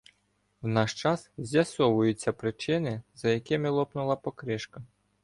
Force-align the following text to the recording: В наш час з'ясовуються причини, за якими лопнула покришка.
В 0.61 0.67
наш 0.67 0.93
час 0.93 1.31
з'ясовуються 1.37 2.33
причини, 2.33 3.01
за 3.15 3.29
якими 3.29 3.69
лопнула 3.69 4.15
покришка. 4.15 4.81